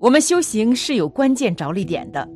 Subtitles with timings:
[0.00, 2.26] 我们修行是有关键着力点的，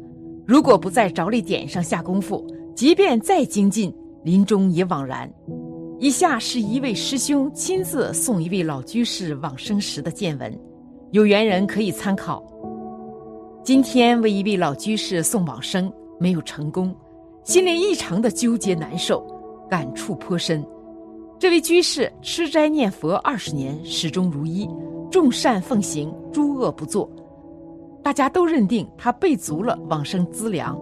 [0.45, 2.45] 如果不在着力点上下功夫，
[2.75, 3.95] 即便再精进，
[4.25, 5.33] 临终也枉然。
[6.01, 10.59] 以下是一位师兄亲自送一位老居士往生时的见闻，
[11.13, 12.43] 有缘人可以参考。
[13.63, 16.93] 今天为一位老居士送往生，没有成功，
[17.45, 19.25] 心里异常的纠结难受，
[19.71, 20.67] 感触颇深。
[21.39, 24.69] 这位居士吃斋念佛二十年，始终如一，
[25.13, 27.09] 众善奉行，诸恶不作。
[28.03, 30.79] 大家都认定他备足了往生资粮，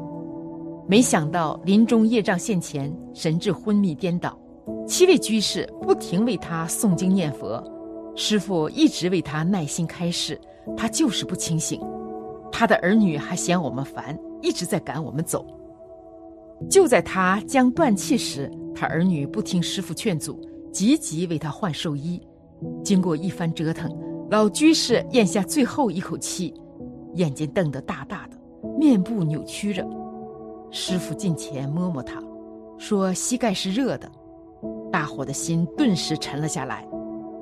[0.89, 4.39] 没想到临终业障现前，神志昏迷颠倒。
[4.87, 7.63] 七位居士不停为他诵经念佛，
[8.17, 10.41] 师傅一直为他耐心开示，
[10.77, 11.81] 他就是不清醒。
[12.51, 15.47] 他的儿女还嫌我们烦，一直在赶我们走。
[16.69, 20.41] 就在他将断气时，他儿女不听师傅劝阻，
[20.73, 22.21] 急急为他换寿衣。
[22.83, 23.91] 经过一番折腾，
[24.31, 26.53] 老居士咽下最后一口气。
[27.15, 28.37] 眼睛瞪得大大的，
[28.79, 29.87] 面部扭曲着。
[30.71, 32.23] 师傅近前摸摸他，
[32.79, 34.11] 说：“膝盖是热的。”
[34.93, 36.87] 大伙的心顿时沉了下来。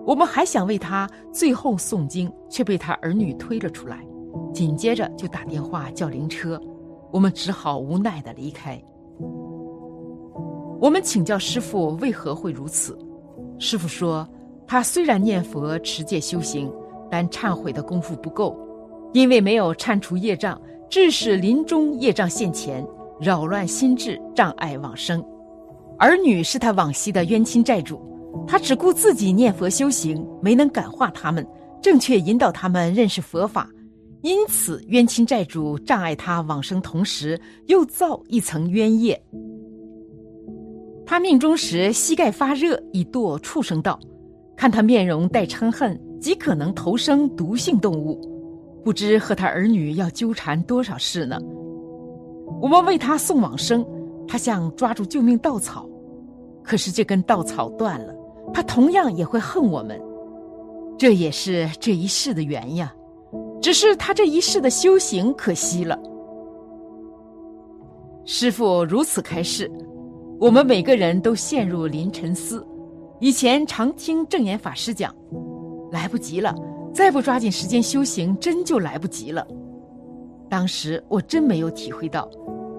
[0.07, 4.07] 我们还想为他最后诵经，却被他儿女推了出来。
[4.55, 6.61] 紧接着就打电话叫灵车，
[7.13, 8.83] 我们只好无奈的离开。
[10.81, 12.99] 我们请教师傅为何会如此，
[13.59, 14.27] 师傅说
[14.67, 16.73] ：“他虽然念佛持戒修行，
[17.11, 18.57] 但忏悔的功夫不够。”
[19.13, 22.87] 因为没有铲除业障，致使临终业障现前，
[23.21, 25.25] 扰乱心智，障碍往生。
[25.99, 28.01] 儿女是他往昔的冤亲债主，
[28.47, 31.47] 他只顾自己念佛修行，没能感化他们，
[31.83, 33.69] 正确引导他们认识佛法，
[34.23, 39.21] 因此冤亲债主障碍他往生，同时又造一层冤业。
[41.05, 43.99] 他命中时膝盖发热，已堕畜生道，
[44.57, 48.21] 看他面容带嗔恨，极可能投生毒性动物。
[48.85, 51.39] 不知和他儿女要纠缠多少事呢？
[52.61, 53.87] 我们为他送往生，
[54.27, 55.89] 他像抓住救命稻草，
[56.63, 58.15] 可是这根稻草断了，
[58.53, 60.01] 他同样也会恨我们。
[60.99, 62.93] 这也是这一世的缘呀，
[63.61, 65.99] 只是他这一世的修行可惜了。
[68.25, 69.71] 师傅如此开示，
[70.41, 72.67] 我们每个人都陷入临沉思。
[73.21, 75.15] 以前常听正言法师讲，
[75.93, 76.55] 来不及了。
[76.93, 79.47] 再不抓紧时间修行，真就来不及了。
[80.49, 82.29] 当时我真没有体会到，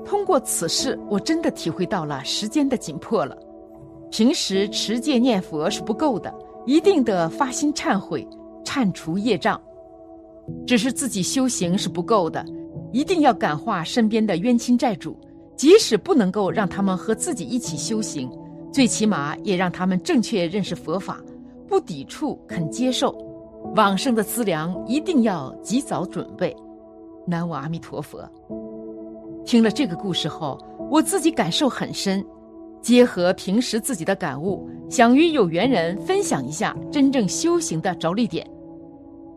[0.05, 3.37] 通过此事，我真的体会到了时间的紧迫了。
[4.11, 6.33] 平时持戒念佛是不够的，
[6.65, 8.27] 一定得发心忏悔，
[8.65, 9.61] 忏除业障。
[10.65, 12.43] 只是自己修行是不够的，
[12.91, 15.15] 一定要感化身边的冤亲债主，
[15.55, 18.27] 即使不能够让他们和自己一起修行，
[18.73, 21.21] 最起码也让他们正确认识佛法，
[21.67, 23.15] 不抵触，肯接受。
[23.75, 26.56] 往生的资粮一定要及早准备。
[27.25, 28.19] 南无阿弥陀佛。
[29.46, 30.57] 听了这个故事后，
[30.90, 32.25] 我自己感受很深，
[32.81, 38.46] 结合平时自己的感悟，想与有缘人分享一下真正修行的着力点。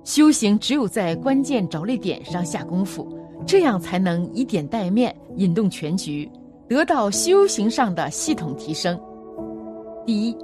[0.04, 3.09] 修行只有在关键着力点上下功夫，
[3.47, 6.31] 这样才能以点带面，引动全局，
[6.69, 8.99] 得到修行上的系统提升。
[10.04, 10.37] 第一。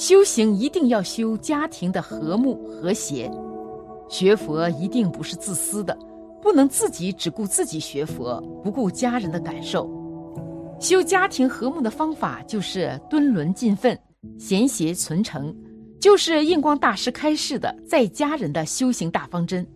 [0.00, 3.30] 修行一定要修家庭的和睦和谐，
[4.08, 5.94] 学佛一定不是自私的，
[6.40, 9.90] 不能自己只顾自己学佛，不顾家人的感受。
[10.80, 13.96] 修家庭和睦的方法就是敦伦尽分，
[14.38, 15.54] 贤协存诚，
[16.00, 19.66] 就是印光大师开示的在家人的修行大方针。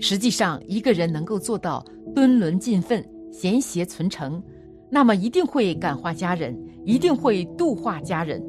[0.00, 4.42] 实际上，一个人能够做到敦伦尽分、贤协存诚，
[4.90, 8.44] 那么一定会感化家人，一定会度化家人。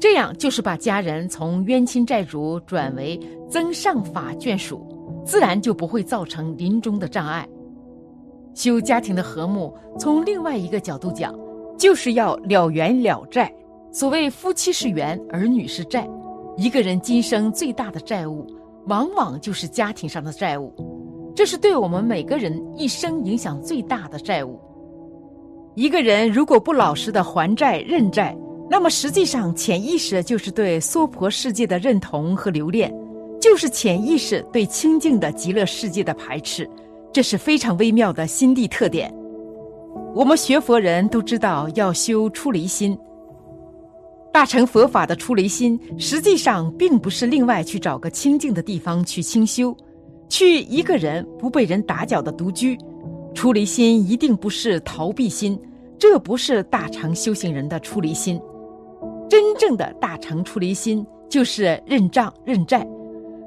[0.00, 3.18] 这样就是把家人从冤亲债主转为
[3.50, 4.86] 增上法眷属，
[5.24, 7.48] 自然就不会造成临终的障碍。
[8.54, 11.34] 修家庭的和睦，从另外一个角度讲，
[11.76, 13.52] 就是要了缘了债。
[13.90, 16.08] 所谓夫妻是缘，儿女是债。
[16.56, 18.46] 一个人今生最大的债务，
[18.86, 20.72] 往往就是家庭上的债务，
[21.34, 24.60] 这是对我们每个人一生影响最大的债务。
[25.74, 28.36] 一个人如果不老实的还债认债，
[28.70, 32.94] 那么实际上，潜意识就是对娑婆世界的认同和留恋，
[33.40, 36.68] 就是潜意识对清净的极乐世界的排斥，
[37.12, 39.12] 这是非常微妙的心地特点。
[40.14, 42.96] 我们学佛人都知道要修出离心，
[44.32, 49.74] 大乘佛法的出离心，实际上并不是另外去找个清净的地方去清修，
[50.28, 52.76] 去一个人不被人打搅的独居。
[53.34, 55.58] 出离心一定不是逃避心，
[55.98, 58.40] 这不是大乘修行人的出离心。
[59.28, 62.86] 真正的大乘出离心，就是认账认债，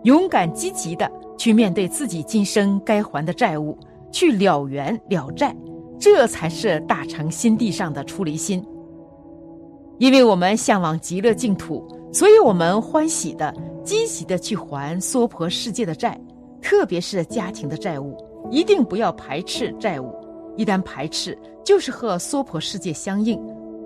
[0.04, 3.78] 勇敢积极的去面对自己今生该还的债务，
[4.12, 5.56] 去了缘了债。
[6.00, 8.64] 这才是大乘心地上的出离心。
[10.00, 13.54] 因为我们向往极乐净土，所以我们欢喜的、
[13.84, 16.20] 积极的去还娑婆世界的债，
[16.60, 18.18] 特别是家庭的债务，
[18.50, 20.12] 一定不要排斥债务。
[20.58, 23.40] 一旦排斥，就是和娑婆世界相应。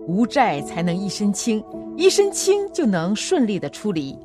[0.07, 1.63] 无债才能一身轻，
[1.98, 4.18] 一身轻就能顺利的出离。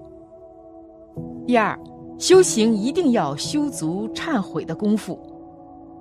[1.47, 1.79] 第二，
[2.19, 5.19] 修行一定要修足忏悔的功夫。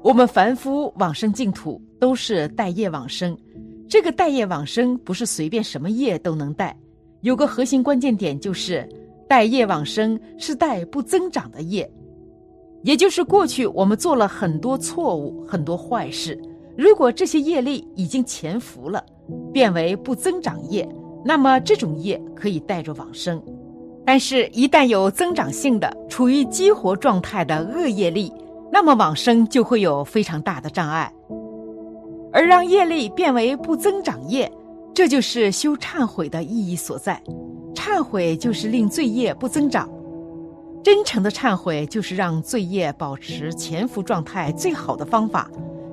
[0.01, 3.37] 我们凡夫往生净土都是带业往生，
[3.87, 6.77] 这个带业往生不是随便什么业都能带，
[7.21, 8.87] 有个核心关键点就是
[9.27, 11.89] 带业往生是带不增长的业，
[12.83, 16.39] 也就是过去我们做了很多错误、很多坏事，
[16.77, 19.03] 如果这些业力已经潜伏了，
[19.53, 20.87] 变为不增长业，
[21.23, 23.41] 那么这种业可以带着往生，
[24.05, 28.31] 但是，一旦有增长性的、处于激活状态的恶业力。
[28.71, 31.11] 那么往生就会有非常大的障碍，
[32.31, 34.49] 而让业力变为不增长业，
[34.93, 37.19] 这就是修忏悔的意义所在。
[37.73, 39.89] 忏悔就是令罪业不增长，
[40.83, 45.49] 真诚的忏悔就是让罪业保持潜伏状态最好的方法。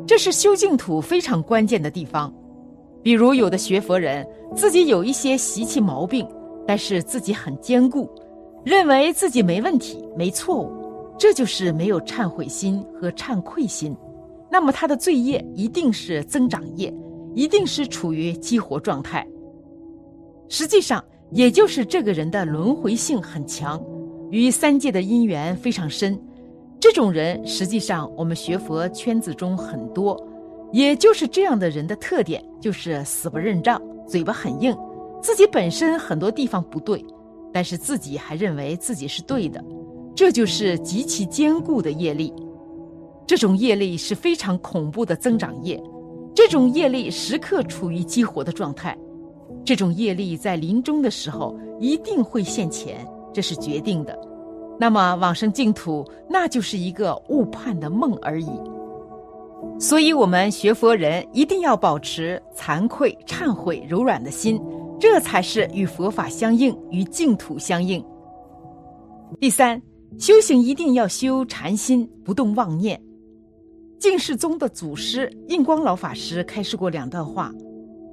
[0.07, 2.31] 这是修净土非常关键的地方。
[3.07, 4.27] 比如有的学佛人
[4.57, 6.27] 自己有一些习气毛病，
[6.67, 8.11] 但是自己很坚固，
[8.65, 10.73] 认为自己没问题、没错误。
[11.17, 13.97] 这就是没有忏悔心和忏愧心，
[14.51, 16.93] 那么他的罪业一定是增长业，
[17.33, 19.25] 一定是处于激活状态。
[20.49, 21.01] 实际上，
[21.31, 23.81] 也就是这个人的轮回性很强，
[24.33, 26.21] 与三界的因缘非常深。
[26.81, 30.21] 这种人实际上我们学佛圈子中很多，
[30.73, 34.77] 也就是这样的人的特点，就是死不认账，嘴巴很硬，
[35.23, 37.05] 自己本身很多地方不对，
[37.53, 39.63] 但是自己还认为自己是对的。
[40.15, 42.33] 这就是极其坚固的业力，
[43.27, 45.83] 这种业力是非常恐怖的增长业，
[46.35, 48.97] 这种业力时刻处于激活的状态，
[49.65, 54.19] 这种业力在临终的时候一定会现前，这是决定的。
[54.79, 58.51] 那么往生净土，那就是一个误判的梦而已。
[59.79, 64.61] 所以，我们学佛人一定要保持惭愧、忏悔、柔软的心，
[64.99, 68.05] 这才是与佛法相应，与净土相应。
[69.41, 69.81] 第三。
[70.19, 72.99] 修行一定要修禅心，不动妄念。
[73.99, 77.53] 净世宗的祖师印光老法师开示过两段话：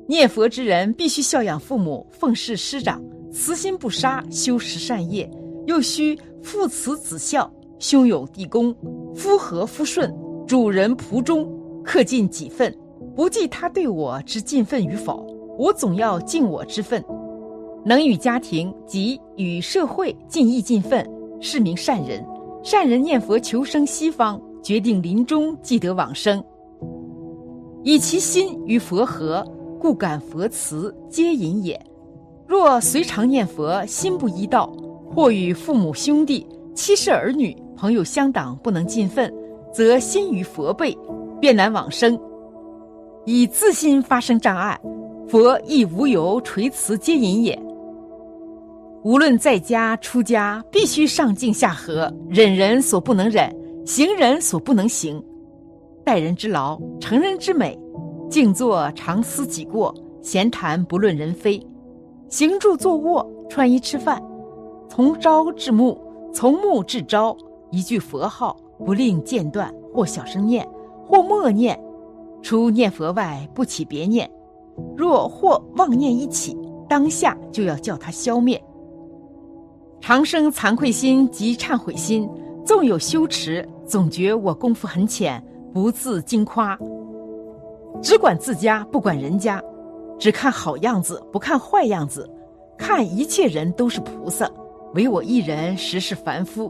[0.07, 3.01] 念佛之人必须孝养父母，奉事师长，
[3.31, 5.29] 慈心不杀，修十善业；
[5.65, 7.49] 又需父慈子孝，
[7.79, 8.75] 兄友弟恭，
[9.15, 10.13] 夫和夫顺，
[10.53, 11.51] 主人仆忠，
[11.83, 12.71] 克尽己分，
[13.15, 15.25] 不计他对我之尽分与否，
[15.57, 17.03] 我总要尽我之分，
[17.83, 21.03] 能与家庭及与社会尽义尽分。
[21.41, 22.23] 是名善人，
[22.61, 26.39] 善人念佛求生西方，决定临终即得往生。
[27.81, 29.43] 以其心与佛合，
[29.79, 31.83] 故感佛慈皆隐也。
[32.45, 34.71] 若随常念佛，心不依道，
[35.09, 36.45] 或与父母兄弟、
[36.75, 39.33] 妻室儿女、朋友相党不能尽分，
[39.73, 40.95] 则心于佛背，
[41.41, 42.17] 便难往生。
[43.25, 44.79] 以自心发生障碍，
[45.27, 47.59] 佛亦无由垂慈接引也。
[49.03, 53.53] 无论在家出家，必须上敬下和，忍人所不能忍，
[53.85, 55.21] 行人所不能行，
[56.05, 57.77] 待人之劳，成人之美，
[58.29, 61.61] 静坐常思己过，闲谈不论人非，
[62.29, 64.21] 行住坐卧，穿衣吃饭，
[64.87, 65.99] 从朝至暮，
[66.33, 67.35] 从暮至朝，
[67.71, 70.67] 一句佛号不令间断，或小声念，
[71.05, 71.79] 或默念，
[72.41, 74.29] 除念佛外不起别念，
[74.97, 76.57] 若或妄念一起，
[76.89, 78.61] 当下就要叫他消灭。
[80.01, 82.29] 常生惭愧心及忏悔心，
[82.65, 85.41] 纵有羞耻，总觉我功夫很浅，
[85.73, 86.77] 不自矜夸。
[88.01, 89.63] 只管自家，不管人家，
[90.19, 92.29] 只看好样子，不看坏样子，
[92.77, 94.49] 看一切人都是菩萨，
[94.93, 96.69] 唯我一人实是凡夫。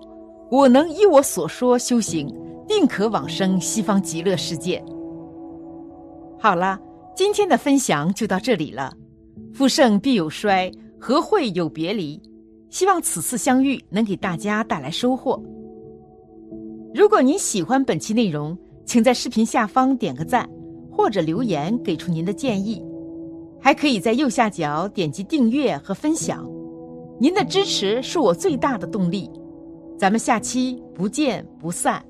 [0.49, 2.27] 我能依我所说修行，
[2.67, 4.83] 定可往生西方极乐世界。
[6.39, 6.79] 好了，
[7.15, 8.93] 今天的分享就到这里了。
[9.53, 12.21] 富盛必有衰，和会有别离。
[12.69, 15.41] 希望此次相遇能给大家带来收获。
[16.93, 20.49] 如果您喜欢本期内容，请在视频下方点个赞，
[20.91, 22.83] 或者留言给出您的建议。
[23.61, 26.47] 还可以在右下角点击订阅和分享，
[27.19, 29.29] 您的支持是我最大的动力。
[30.03, 32.03] 咱们下期不见不散。